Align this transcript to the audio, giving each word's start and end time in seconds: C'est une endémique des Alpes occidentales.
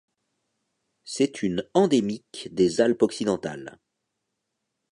C'est 1.03 1.43
une 1.43 1.63
endémique 1.75 2.49
des 2.53 2.81
Alpes 2.81 3.03
occidentales. 3.03 3.77